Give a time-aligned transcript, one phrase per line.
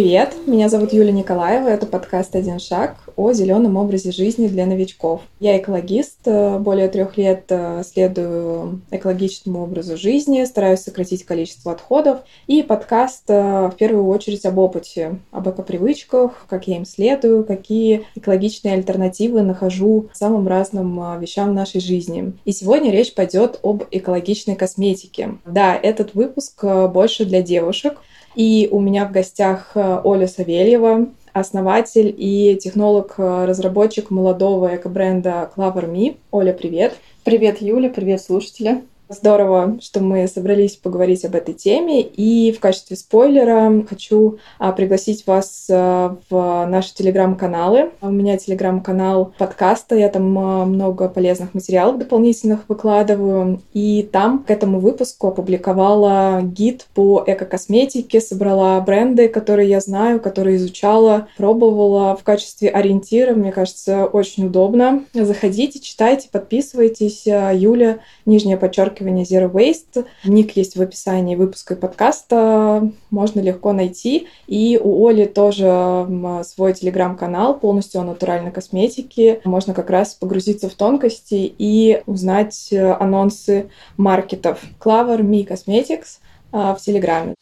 [0.00, 5.20] Привет, меня зовут Юлия Николаева, это подкаст «Один шаг» о зеленом образе жизни для новичков.
[5.40, 12.20] Я экологист, э, более трех лет э, следую экологичному образу жизни, стараюсь сократить количество отходов,
[12.46, 18.06] и подкаст э, в первую очередь об опыте, об экопривычках, как я им следую, какие
[18.14, 22.32] экологичные альтернативы нахожу самым разным вещам в нашей жизни.
[22.46, 25.34] И сегодня речь пойдет об экологичной косметике.
[25.44, 27.98] Да, этот выпуск больше для девушек,
[28.34, 36.16] и у меня в гостях э, Оля Савельева, основатель и технолог-разработчик молодого эко-бренда Clover Me.
[36.30, 36.94] Оля, привет!
[37.24, 38.82] Привет, Юля, привет, слушатели!
[39.12, 42.00] Здорово, что мы собрались поговорить об этой теме.
[42.00, 47.90] И в качестве спойлера хочу а, пригласить вас а, в наши телеграм-каналы.
[48.02, 53.60] У меня телеграм-канал подкаста, я там а, много полезных материалов дополнительных выкладываю.
[53.72, 60.54] И там к этому выпуску опубликовала гид по эко-косметике, собрала бренды, которые я знаю, которые
[60.54, 63.34] изучала, пробовала в качестве ориентира.
[63.34, 65.02] Мне кажется, очень удобно.
[65.14, 67.26] Заходите, читайте, подписывайтесь.
[67.26, 70.06] Юля, нижнее подчеркивание подчеркивание Zero Waste.
[70.24, 74.28] Ник есть в описании выпуска и подкаста, можно легко найти.
[74.46, 76.06] И у Оли тоже
[76.44, 79.40] свой телеграм-канал полностью о натуральной косметике.
[79.44, 84.60] Можно как раз погрузиться в тонкости и узнать э, анонсы маркетов.
[84.78, 86.18] Clover Me Cosmetics
[86.52, 87.34] а, в Телеграме.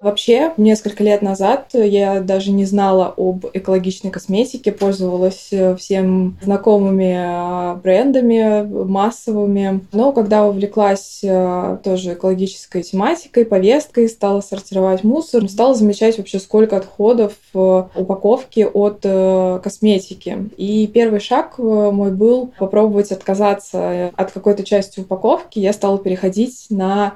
[0.00, 7.74] Вообще, несколько лет назад я даже не знала об экологичной косметике, пользовалась э, всем знакомыми
[7.74, 9.80] э, брендами массовыми.
[9.90, 16.76] Но когда увлеклась э, тоже экологической тематикой, повесткой, стала сортировать мусор, стала замечать вообще, сколько
[16.76, 19.00] отходов в упаковке от
[19.62, 20.48] косметики.
[20.56, 25.58] И первый шаг мой был попробовать отказаться от какой-то части упаковки.
[25.58, 27.14] Я стала переходить на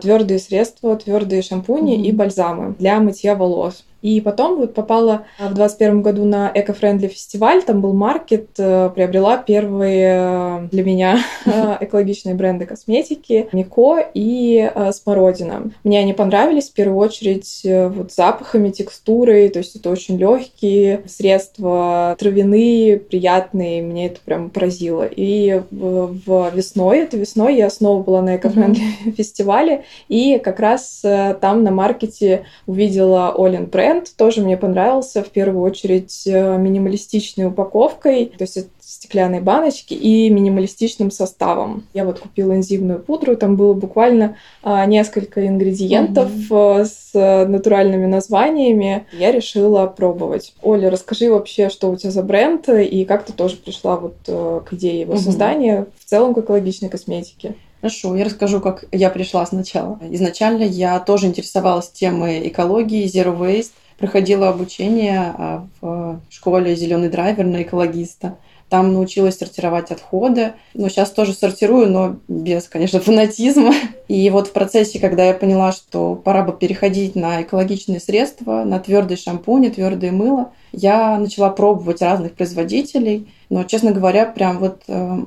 [0.00, 3.84] твердые средства, твердые шампуни и бальзамы для мытья волос.
[4.06, 9.36] И потом вот попала в 2021 году на эко-френдли фестиваль, там был маркет, э, приобрела
[9.36, 15.72] первые э, для меня э, экологичные бренды косметики Мико и Смородина.
[15.82, 22.14] Мне они понравились в первую очередь вот запахами, текстурой, то есть это очень легкие средства,
[22.16, 25.02] травяные, приятные, мне это прям поразило.
[25.02, 29.12] И в весной, это весной я снова была на эко-френдли mm-hmm.
[29.16, 35.28] фестивале, и как раз там на маркете увидела Олин Пресс, бренд тоже мне понравился в
[35.28, 41.84] первую очередь э, минималистичной упаковкой, то есть стеклянной баночки и минималистичным составом.
[41.92, 46.84] Я вот купила энзимную пудру, там было буквально а, несколько ингредиентов mm-hmm.
[46.84, 49.06] с натуральными названиями.
[49.12, 50.54] Я решила пробовать.
[50.62, 54.60] Оля, расскажи вообще, что у тебя за бренд и как ты тоже пришла вот э,
[54.64, 55.18] к идее его mm-hmm.
[55.18, 57.56] создания в целом к экологичной косметике.
[57.80, 59.98] Хорошо, я расскажу, как я пришла сначала.
[60.10, 67.44] Изначально я тоже интересовалась темой экологии, zero waste, проходила обучение а, в школе «Зеленый драйвер»
[67.44, 68.36] на экологиста.
[68.68, 70.54] Там научилась сортировать отходы.
[70.74, 73.72] Ну, сейчас тоже сортирую, но без, конечно, фанатизма.
[74.08, 78.80] И вот в процессе, когда я поняла, что пора бы переходить на экологичные средства, на
[78.80, 83.28] твердые шампуни, твердое мыло, я начала пробовать разных производителей.
[83.50, 85.18] Но, честно говоря, прям вот э,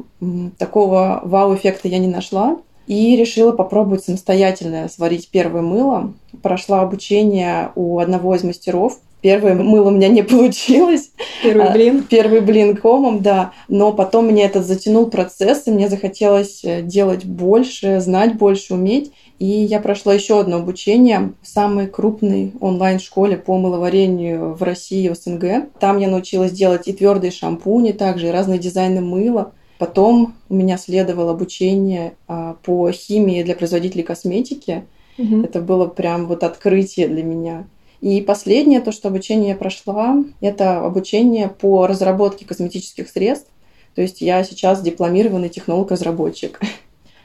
[0.58, 2.58] такого вау-эффекта я не нашла.
[2.90, 6.12] И решила попробовать самостоятельно сварить первое мыло.
[6.42, 9.00] Прошла обучение у одного из мастеров.
[9.22, 11.12] Первое мыло у меня не получилось.
[11.44, 12.04] Первый а, блин.
[12.10, 13.52] Первый блин комом, да.
[13.68, 19.12] Но потом мне этот затянул процесс, и мне захотелось э, делать больше, знать больше, уметь.
[19.38, 25.16] И я прошла еще одно обучение в самой крупной онлайн-школе по мыловарению в России в
[25.16, 25.70] СНГ.
[25.80, 29.52] Там я научилась делать и твердые шампуни, также и разные дизайны мыла.
[29.80, 34.84] Потом у меня следовало обучение а, по химии для производителей косметики.
[35.18, 35.44] Угу.
[35.44, 37.66] Это было прям вот открытие для меня.
[38.02, 43.50] И последнее, то, что обучение я прошла, это обучение по разработке косметических средств.
[43.96, 46.60] То есть я сейчас дипломированный технолог-разработчик.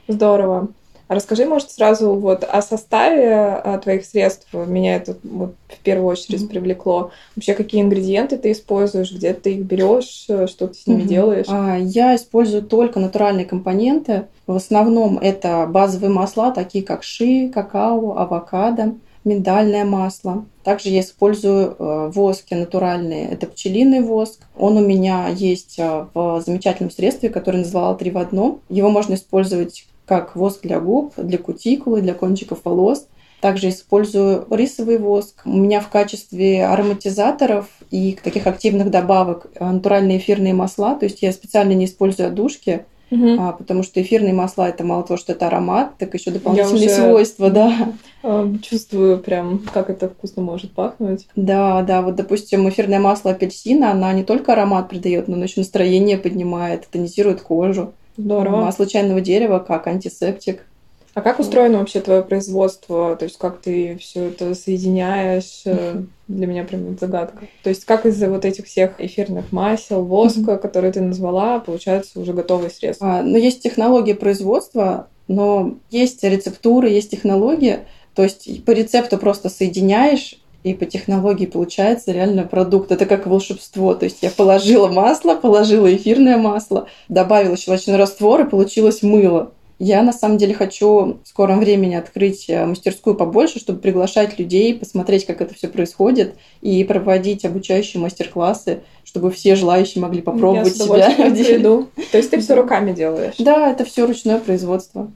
[0.06, 0.68] Здорово.
[1.14, 4.48] Расскажи, может, сразу вот о составе о твоих средств.
[4.52, 6.48] Меня это вот в первую очередь mm-hmm.
[6.48, 7.10] привлекло.
[7.36, 11.06] Вообще, какие ингредиенты ты используешь, где ты их берешь, что ты с ними mm-hmm.
[11.06, 11.46] делаешь?
[11.48, 14.26] А, я использую только натуральные компоненты.
[14.46, 18.94] В основном это базовые масла, такие как ши, какао, авокадо,
[19.24, 20.44] миндальное масло.
[20.62, 23.28] Также я использую э, воски натуральные.
[23.28, 24.40] Это пчелиный воск.
[24.56, 28.60] Он у меня есть э, в замечательном средстве, которое назвала «Три в одном».
[28.68, 33.06] Его можно использовать как воск для губ, для кутикулы, для кончиков волос.
[33.40, 35.42] Также использую рисовый воск.
[35.44, 40.94] У меня в качестве ароматизаторов и таких активных добавок натуральные эфирные масла.
[40.94, 42.86] То есть я специально не использую одушки.
[43.10, 43.38] Мгм.
[43.38, 46.94] а, потому что эфирные масла это мало того, что это аромат, так еще дополнительные уже-
[46.94, 47.92] свойства, да.
[48.22, 51.28] А, Чувствую прям, как это вкусно может пахнуть.
[51.36, 56.16] Да, да, вот, допустим, эфирное масло апельсина, она не только аромат придает, но еще настроение
[56.16, 57.92] поднимает, тонизирует кожу.
[58.16, 58.62] Здорово.
[58.62, 60.66] Масло чайного дерева как антисептик.
[61.14, 63.14] А как устроено вообще твое производство?
[63.14, 65.62] То есть как ты все это соединяешь?
[65.64, 67.46] Э, Для меня прям загадка.
[67.62, 72.32] То есть как из-за вот этих всех эфирных масел, воска, которые ты назвала, получаются уже
[72.32, 73.18] готовые средства?
[73.18, 77.86] А, Но есть технология производства, но есть рецептуры, есть технология.
[78.16, 82.90] То есть по рецепту просто соединяешь, и по технологии получается реально продукт.
[82.90, 83.94] Это как волшебство.
[83.94, 89.52] То есть я положила масло, положила эфирное масло, добавила щелочной раствор, и получилось мыло.
[89.78, 94.72] Я на самом деле хочу в скором времени открыть э, мастерскую побольше, чтобы приглашать людей,
[94.72, 101.10] посмотреть, как это все происходит, и проводить обучающие мастер-классы, чтобы все желающие могли попробовать себя.
[101.44, 101.88] приду.
[102.12, 103.34] То есть ты все руками делаешь?
[103.38, 105.10] Да, это все ручное производство.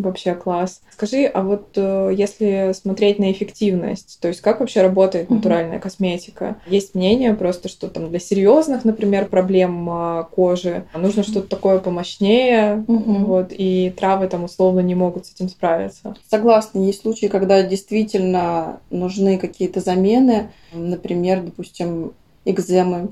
[0.00, 0.80] Вообще класс.
[0.92, 6.56] Скажи, а вот э, если смотреть на эффективность, то есть как вообще работает натуральная косметика?
[6.66, 12.84] Есть мнение просто, что там для серьезных, например, проблем э, кожи нужно что-то такое помощнее,
[12.86, 13.24] Мгм.
[13.24, 16.16] вот, и травы там условно не могут с этим справиться.
[16.30, 22.12] Согласна, есть случаи, когда действительно нужны какие-то замены, например, допустим,
[22.44, 23.08] экземы.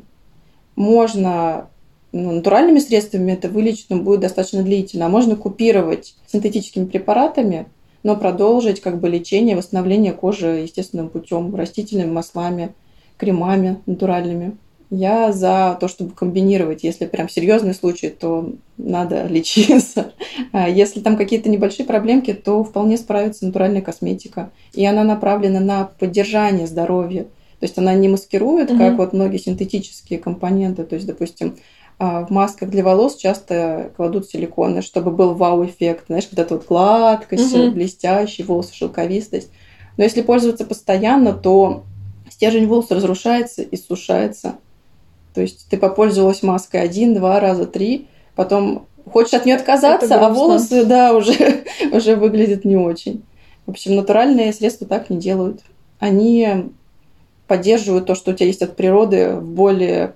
[0.74, 1.68] Можно
[2.12, 5.06] ну, натуральными средствами это вылечить, но будет достаточно длительно.
[5.06, 7.66] А можно купировать синтетическими препаратами,
[8.02, 12.72] но продолжить как бы лечение, восстановление кожи естественным путем, растительными маслами,
[13.16, 14.56] кремами натуральными.
[14.88, 16.84] Я за то, чтобы комбинировать.
[16.84, 20.12] Если прям серьезный случай, то надо лечиться.
[20.52, 24.50] А Если там какие-то небольшие проблемки, то вполне справится натуральная косметика.
[24.74, 27.24] И она направлена на поддержание здоровья.
[27.58, 28.78] То есть она не маскирует, Мгм.
[28.78, 30.84] как вот многие синтетические компоненты.
[30.84, 31.56] То есть, допустим,
[31.98, 36.04] в масках для волос часто кладут силиконы, чтобы был вау-эффект.
[36.08, 37.72] Знаешь, когда вот гладкость, Мгм.
[37.72, 39.50] блестящий волос, шелковистость.
[39.96, 41.84] Но если пользоваться постоянно, то
[42.30, 44.56] стержень волоса разрушается и сушается.
[45.34, 50.28] То есть ты попользовалась маской один, два раза, три, потом хочешь от нее отказаться, а
[50.28, 53.22] волосы, да, уже, уже выглядят не очень.
[53.64, 55.62] В общем, натуральные средства так не делают.
[55.98, 56.70] Они
[57.46, 60.12] поддерживают то, что у тебя есть от природы в более а,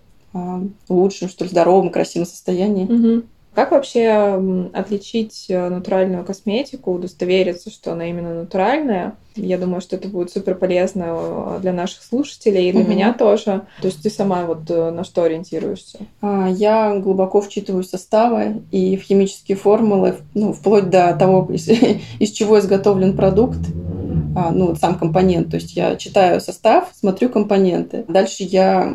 [0.88, 2.84] лучшем, что ли, здоровом, красивом состоянии.
[2.84, 3.24] Мгм.
[3.52, 4.40] Как вообще
[4.72, 9.14] отличить э, натуральную косметику, удостовериться, что она именно натуральная?
[9.34, 12.90] Я думаю, что это будет супер полезно э, для наших слушателей и для Мгм.
[12.90, 13.62] меня тоже.
[13.82, 15.98] То есть ты сама вот э, на что ориентируешься?
[16.22, 21.68] А, Я глубоко вчитываю составы и в химические формулы, ну, вплоть до того, из,
[22.20, 23.58] из чего изготовлен продукт,
[24.36, 25.50] а, ну, сам компонент.
[25.50, 28.04] То есть я читаю состав, смотрю компоненты.
[28.06, 28.94] Дальше я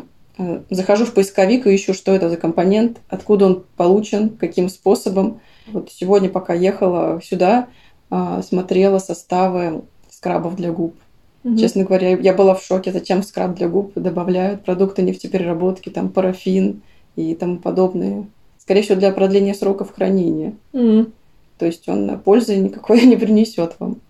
[0.70, 5.40] захожу в поисковик и ищу, что это за компонент, откуда он получен, каким способом.
[5.68, 7.68] Вот сегодня, пока ехала сюда,
[8.10, 10.94] а, смотрела составы скрабов для губ.
[11.42, 11.56] Мгм.
[11.56, 16.08] Честно говоря, я была в шоке, зачем в скраб для губ добавляют продукты нефтепереработки, там
[16.08, 16.82] парафин
[17.14, 18.26] и тому подобное.
[18.58, 20.54] Скорее всего, для продления сроков хранения.
[20.72, 21.12] М.
[21.58, 24.00] То есть он пользы никакой не принесет вам.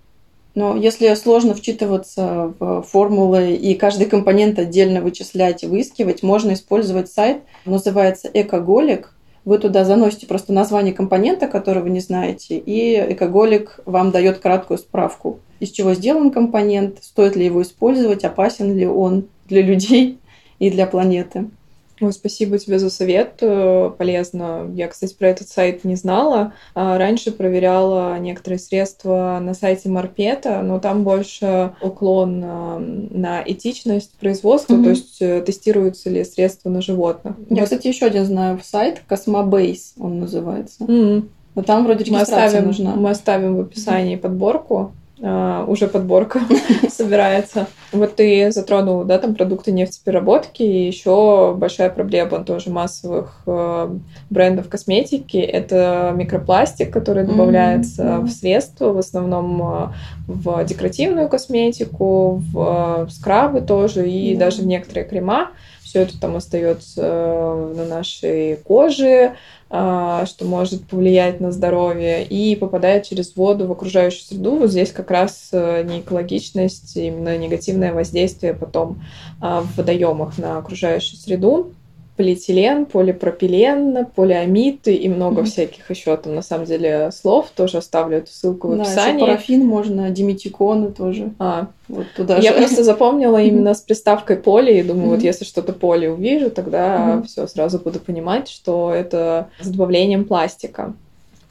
[0.57, 7.11] Но если сложно вчитываться в формулы и каждый компонент отдельно вычислять и выискивать, можно использовать
[7.11, 9.13] сайт, называется Экоголик.
[9.45, 14.79] Вы туда заносите просто название компонента, который вы не знаете, и Экоголик вам дает краткую
[14.79, 20.19] справку, из чего сделан компонент, стоит ли его использовать, опасен ли он для людей
[20.59, 21.51] и для планеты.
[21.99, 24.71] Ой, спасибо тебе за совет, э, полезно.
[24.75, 26.53] Я, кстати, про этот сайт не знала.
[26.75, 34.13] А Раньше проверяла некоторые средства на сайте Марпета, но там больше уклон э, на этичность
[34.19, 34.85] производства, Мгм.
[34.85, 37.35] то есть э, тестируются ли средства на животных.
[37.49, 37.65] Я, Вот.
[37.65, 40.85] кстати, еще один знаю сайт, Cosmobase он называется.
[40.87, 41.31] М.
[41.55, 42.95] Но там вроде Мы регистрация оставим, нужна.
[42.97, 44.93] мы оставим в описании подборку.
[45.23, 46.41] А, уже подборка
[46.91, 47.69] собирается.
[47.91, 53.97] Вот ты затронул, да, там продукты нефтепереработки, и еще большая проблема тоже массовых э,
[54.29, 58.21] брендов косметики– это микропластик, который добавляется да.
[58.21, 59.89] в средства, в основном э,
[60.27, 64.47] в декоративную косметику, в э, скрабы тоже, и Да.
[64.47, 65.51] даже в некоторые крема.
[65.87, 69.37] Все это там остается э, на нашей коже,
[69.71, 74.57] а, что может повлиять на здоровье, и попадает через воду в окружающую среду.
[74.57, 79.01] Вот здесь как раз э, не экологичность, именно негативное воздействие потом
[79.41, 81.73] в водоемах на окружающую среду.
[82.17, 85.45] Полиэтилен, полипропилен, полиамид и много mm-hmm.
[85.45, 87.51] всяких еще там на самом деле слов.
[87.55, 89.23] Тоже оставлю эту ссылку в да, описании.
[89.23, 91.33] Еще парафин можно, диметиконы тоже.
[91.39, 92.59] А, вот туда я же.
[92.59, 97.47] просто запомнила именно с приставкой поли и думаю, вот если что-то поли увижу, тогда все
[97.47, 100.95] сразу буду понимать, что это с добавлением пластика.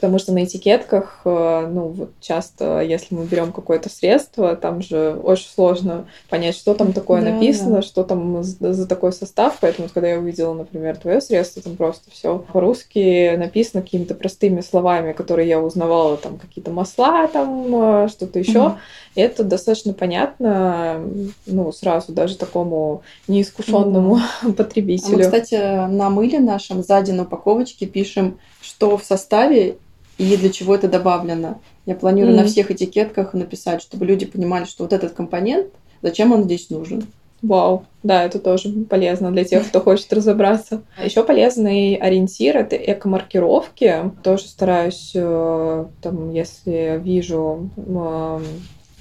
[0.05, 5.19] Потому что на этикетках, э, ну, вот часто, если мы берем какое-то средство, там же
[5.23, 7.81] очень сложно понять, что там такое да, написано, да.
[7.81, 9.57] что там за такой состав.
[9.61, 15.11] Поэтому, когда я увидела, например, твое средство, там просто все по-русски написано какими-то простыми словами,
[15.13, 18.59] которые я узнавала, там какие-то масла, там э, что-то еще.
[18.59, 18.77] Mm-hmm.
[19.15, 21.01] Это достаточно понятно,
[21.47, 24.53] ну, сразу даже такому неискушенному mm-hmm.
[24.57, 25.15] потребителю.
[25.15, 25.55] А мы, кстати,
[25.87, 29.77] на мыле нашем сзади на упаковочке пишем, что в составе
[30.17, 31.59] и для чего это добавлено.
[31.85, 32.37] Я планирую mm.
[32.41, 35.67] на всех этикетках написать, чтобы люди понимали, что вот этот компонент,
[36.01, 37.05] зачем он здесь нужен.
[37.41, 40.81] Вау, да, это тоже полезно для тех, кто хочет разобраться.
[41.03, 44.11] Еще полезный ориентир это эко-маркировки.
[44.23, 47.69] Тоже стараюсь, э, там, если вижу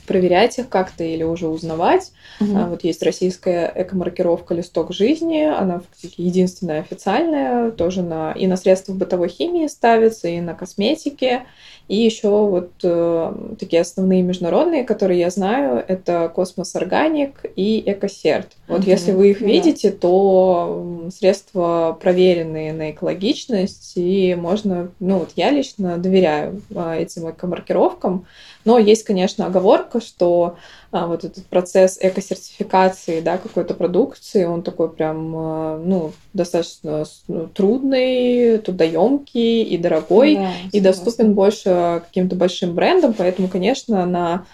[0.06, 2.12] проверять их как-то или уже узнавать.
[2.40, 2.56] Угу.
[2.56, 8.56] А, вот есть российская эко-маркировка «Листок жизни», она фактически единственная официальная, тоже на, и на
[8.56, 11.42] средства бытовой химии ставится, и на косметике.
[11.86, 18.52] И еще вот э, такие основные международные, которые я знаю, это Космос Органик и Экосерт.
[18.68, 18.90] Вот угу.
[18.90, 19.46] если вы их да.
[19.46, 27.28] видите, то средства проверенные на экологичность, и можно, ну вот я лично доверяю э, этим
[27.28, 28.26] эко-маркировкам.
[28.64, 30.56] Но есть, конечно, оговорка, что
[30.90, 37.46] а, вот этот процесс экосертификации да, какой-то продукции, он такой прям а, ну, достаточно ну,
[37.48, 44.46] трудный, трудоемкий и дорогой, да, и доступен больше каким-то большим брендам, поэтому, конечно, на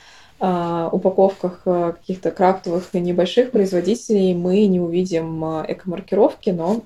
[0.42, 6.80] а, упаковках а, каких-то крафтовых и небольших производителей мы не увидим а, эко-маркировки, но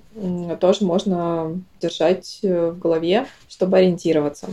[0.60, 4.48] тоже можно держать э, в голове, чтобы ориентироваться.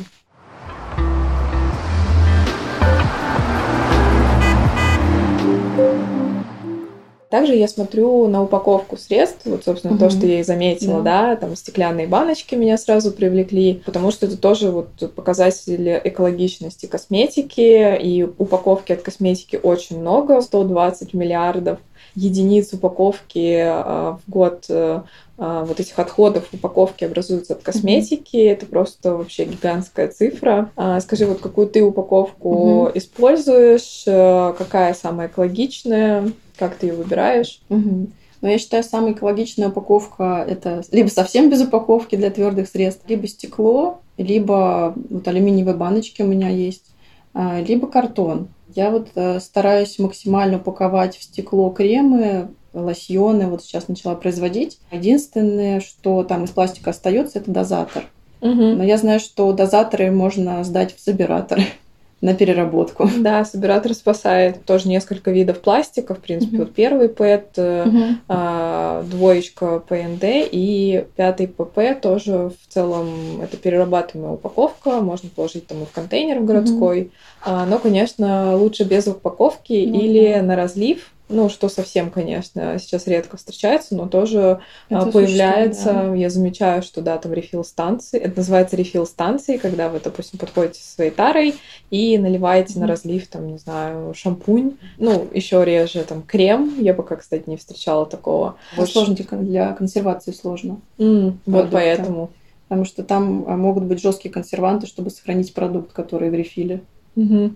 [7.32, 10.04] Также я смотрю на упаковку средств, вот, собственно, угу.
[10.04, 11.28] то, что я и заметила, да.
[11.28, 17.98] да, там стеклянные баночки меня сразу привлекли, потому что это тоже вот показатель экологичности косметики,
[17.98, 21.80] и упаковки от косметики очень много, 120 миллиардов
[22.16, 25.06] единиц упаковки а, в год а,
[25.38, 28.36] вот этих отходов упаковки образуются от косметики.
[28.36, 28.52] Mm-hmm.
[28.52, 30.70] Это просто вообще гигантская цифра.
[30.76, 32.98] А, скажи, вот какую ты упаковку mm-hmm.
[32.98, 34.04] используешь,
[34.58, 36.34] какая самая экологичная?
[36.62, 37.60] Как ты ее выбираешь?
[37.70, 38.10] Угу.
[38.41, 43.27] Но я считаю, самая экологичная упаковка это либо совсем без упаковки для твердых средств, либо
[43.27, 46.86] стекло, либо вот алюминиевые баночки у меня есть,
[47.34, 48.50] а, либо картон.
[48.75, 53.48] Я вот э, стараюсь максимально упаковать в стекло кремы, лосьоны.
[53.48, 54.77] Вот сейчас начала производить.
[54.91, 58.03] Единственное, что там из пластика остается, это дозатор.
[58.41, 58.53] Угу.
[58.53, 61.63] Но я знаю, что дозаторы можно сдать в собираторы
[62.22, 63.10] на переработку.
[63.18, 66.13] Да, собиратор спасает тоже несколько видов пластика.
[66.13, 66.60] В принципе, uh-huh.
[66.60, 68.16] вот первый ПЭТ, uh-huh.
[68.28, 75.01] а, двоечка ПНД и пятый ПП тоже в целом это перерабатываемая упаковка.
[75.01, 77.01] Можно положить там и в контейнер городской.
[77.01, 77.12] Uh-huh.
[77.44, 79.98] А, но, конечно, лучше без упаковки uh-huh.
[79.98, 84.60] или на разлив ну, что совсем, конечно, сейчас редко встречается, но тоже
[84.90, 85.94] это появляется.
[85.94, 86.16] Да.
[86.16, 88.20] Я замечаю, что да, там рефил станции.
[88.20, 91.56] Это называется рефил станции, когда вы, допустим, подходите со своей тарой
[91.90, 92.80] и наливаете mm-hmm.
[92.80, 94.78] на разлив, там, не знаю, шампунь.
[94.98, 96.76] Ну, еще реже там крем.
[96.80, 98.56] Я пока, кстати, не встречала такого.
[98.72, 98.94] Это Больше...
[98.94, 100.80] сложно для консервации сложно.
[100.98, 102.30] Mm, вот поэтому.
[102.68, 106.82] Потому что там а, могут быть жесткие консерванты, чтобы сохранить продукт, который в рефиле.
[107.18, 107.54] Mm-hmm.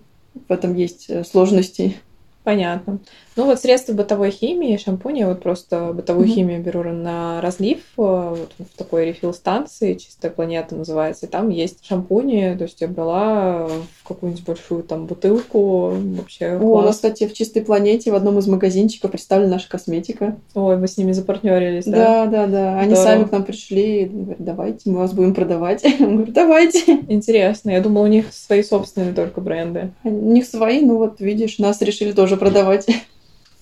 [0.47, 1.95] В этом есть э, сложности.
[2.45, 2.99] Понятно.
[3.35, 6.31] Ну вот средства бытовой химии, шампунь, я вот просто бытовую mm-hmm.
[6.31, 11.49] химию беру на разлив э, вот в такой рефил станции, чистая планета называется, и там
[11.49, 16.55] есть шампуни, то есть я брала в какую-нибудь большую там бутылку вообще.
[16.55, 16.83] О, класс.
[16.83, 20.37] у нас, кстати, в чистой планете в одном из магазинчиков представлена наша косметика.
[20.53, 22.25] Ой, вы с ними запартнерились, да?
[22.25, 22.79] Да, да, да.
[22.79, 23.11] Они Здорово.
[23.11, 25.83] сами к нам пришли и говорят, давайте, мы вас будем продавать.
[25.99, 26.99] Я говорю, давайте.
[27.09, 29.91] Интересно, я думала, у них свои собственные только бренды.
[30.03, 32.85] У них свои, ну вот видишь, нас решили тоже продавать.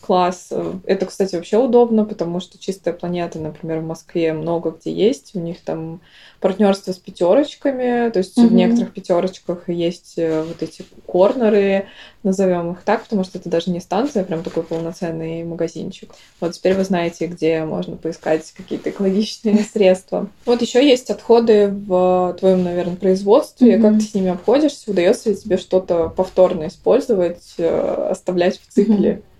[0.05, 0.49] Класс.
[0.85, 5.31] Это, кстати, вообще удобно, потому что чистая планета, например, в Москве много где есть.
[5.33, 6.01] У них там
[6.41, 8.47] партнерство с пятерочками, то есть угу.
[8.47, 11.87] в некоторых пятерочках есть э, вот эти корнеры,
[12.21, 16.11] назовем их так, потому что это даже не станция, а прям такой полноценный магазинчик.
[16.41, 20.27] Вот теперь вы знаете, где можно поискать какие-то экологичные средства.
[20.45, 23.79] Вот еще есть отходы в твоем, наверное, производстве.
[23.79, 24.91] Как ты с ними обходишься?
[24.91, 29.15] Удается ли тебе что-то повторно использовать, э, оставлять в цикле?
[29.15, 29.32] Ну,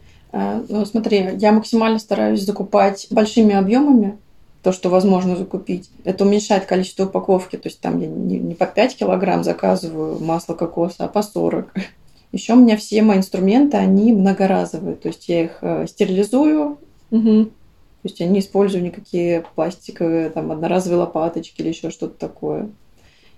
[0.86, 4.18] смотри, я максимально стараюсь закупать большими объемами,
[4.63, 5.90] то, что возможно закупить.
[6.06, 7.58] Это уменьшает количество упаковки.
[7.58, 11.74] То есть там я не, не по 5 килограмм заказываю масло кокоса, а по 40.
[12.32, 14.96] Еще у меня все мои инструменты, они многоразовые.
[14.96, 16.78] То есть я их э, стерилизую,
[17.12, 17.46] Угу.
[17.46, 17.52] то
[18.06, 22.72] есть я не использую никакие пластиковые, там, одноразовые лопаточки или еще что-то такое.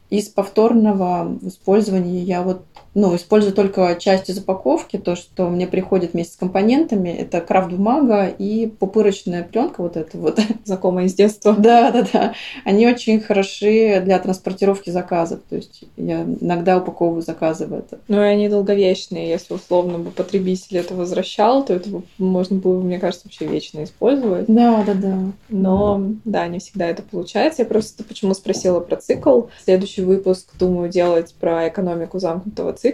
[0.10, 2.64] Из повторного использования я вот
[2.96, 7.10] ну, использую только часть из упаковки, то, что мне приходит вместе с компонентами.
[7.10, 10.40] Это крафт-бумага и пупырочная пленка вот эта вот.
[10.64, 11.54] Знакомая из детства.
[11.54, 12.34] Да, да, да.
[12.64, 15.42] Они очень хороши для транспортировки заказов.
[15.50, 18.00] То есть я иногда упаковываю заказы в это.
[18.08, 19.28] Ну и они долговечные.
[19.28, 24.46] Если условно бы потребитель это возвращал, то это можно было, мне кажется, вообще вечно использовать.
[24.48, 25.18] Да, да, да.
[25.50, 27.64] Но да, не всегда это получается.
[27.64, 29.44] Я просто почему спросила про цикл.
[29.66, 32.85] Следующий выпуск думаю делать про экономику замкнутого цикла.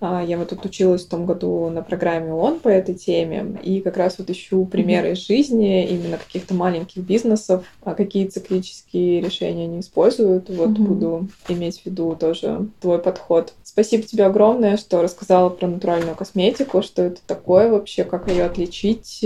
[0.00, 3.80] А, Я вот тут училась в том году на программе ООН по этой теме, и
[3.80, 9.64] как раз вот ищу примеры из жизни именно каких-то маленьких бизнесов, а какие циклические решения
[9.64, 10.48] они используют.
[10.50, 10.84] Вот Мгм.
[10.84, 13.52] буду иметь в виду тоже твой подход.
[13.62, 19.24] Спасибо тебе огромное, что рассказала про натуральную косметику, что это такое вообще, как ее отличить.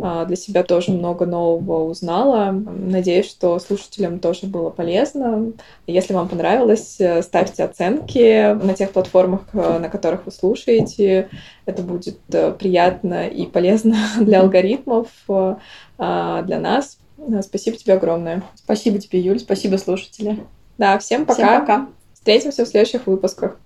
[0.00, 2.50] А, Для себя тоже много нового узнала.
[2.52, 5.52] Надеюсь, что слушателям тоже было полезно.
[5.86, 11.28] Если вам понравилось, э, ставьте оценки на тех платформах, э, на которых вы слушаете.
[11.66, 16.98] Это будет э, приятно и полезно для алгоритмов, а, для нас.
[17.42, 18.42] Спасибо тебе огромное.
[18.56, 19.38] Спасибо тебе, Юль.
[19.38, 20.44] Спасибо, слушатели.
[20.78, 21.34] Да, всем пока.
[21.34, 21.86] Всем пока.
[22.14, 23.58] Встретимся в следующих выпусках.